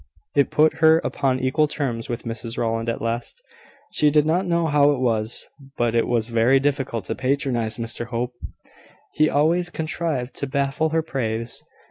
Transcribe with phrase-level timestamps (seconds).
[0.35, 3.43] It put her upon equal terms with Mrs Rowland, at last.
[3.91, 5.45] She did not know how it was,
[5.77, 8.33] but it was very difficult to patronise Mr Hope.
[9.13, 11.63] He always contrived to baffle her praise.